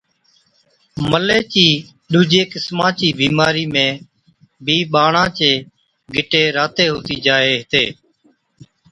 ملي 1.09 1.39
چي 1.53 1.67
ڏُوجي 2.11 2.41
قِسما 2.51 2.87
چِي 2.97 3.07
بِيمارِي 3.19 3.65
۾ 3.75 3.85
بِي 4.65 4.77
ٻاڙان 4.91 5.27
چي 5.37 5.51
گِٽي 6.13 6.43
راتي 6.57 6.85
هُتِي 6.93 7.15
جائي 7.25 7.51
هِتي 7.59 7.83